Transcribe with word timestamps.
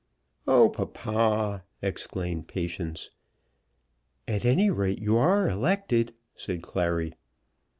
"Oh, 0.47 0.67
papa!" 0.69 1.63
exclaimed 1.83 2.47
Patience. 2.47 3.11
"At 4.27 4.45
any 4.45 4.71
rate 4.71 4.97
you 4.97 5.15
are 5.17 5.47
elected," 5.47 6.15
said 6.35 6.63
Clary. 6.63 7.13